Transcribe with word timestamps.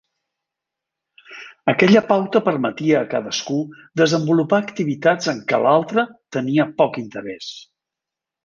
Aquella 1.73 2.01
pauta 2.07 2.41
permetia 2.47 2.97
a 3.01 3.09
cadascú 3.13 3.59
desenvolupar 4.03 4.61
activitats 4.65 5.31
en 5.35 5.45
què 5.53 5.63
l'altre 5.67 6.09
tenia 6.39 6.67
poc 6.81 6.99
interès. 7.07 7.55